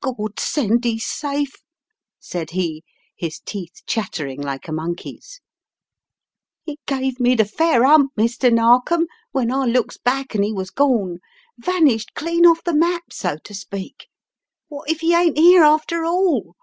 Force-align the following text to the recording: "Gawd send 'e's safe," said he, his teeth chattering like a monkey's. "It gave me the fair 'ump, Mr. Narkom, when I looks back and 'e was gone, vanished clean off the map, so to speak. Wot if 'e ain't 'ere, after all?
"Gawd 0.00 0.40
send 0.40 0.86
'e's 0.86 1.04
safe," 1.04 1.56
said 2.18 2.52
he, 2.52 2.84
his 3.14 3.40
teeth 3.40 3.82
chattering 3.86 4.40
like 4.40 4.66
a 4.66 4.72
monkey's. 4.72 5.42
"It 6.66 6.78
gave 6.86 7.20
me 7.20 7.34
the 7.34 7.44
fair 7.44 7.84
'ump, 7.84 8.12
Mr. 8.16 8.50
Narkom, 8.50 9.06
when 9.32 9.52
I 9.52 9.66
looks 9.66 9.98
back 9.98 10.34
and 10.34 10.42
'e 10.42 10.54
was 10.54 10.70
gone, 10.70 11.18
vanished 11.58 12.14
clean 12.14 12.46
off 12.46 12.64
the 12.64 12.72
map, 12.72 13.12
so 13.12 13.36
to 13.44 13.52
speak. 13.52 14.08
Wot 14.70 14.88
if 14.88 15.04
'e 15.04 15.12
ain't 15.14 15.38
'ere, 15.38 15.64
after 15.64 16.06
all? 16.06 16.56